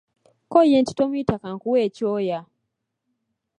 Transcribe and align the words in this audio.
Kko 0.43 0.59
ye 0.69 0.77
nti 0.81 0.91
tomuyita 0.97 1.35
kankuwe 1.41 1.77
ekyoya. 1.87 2.39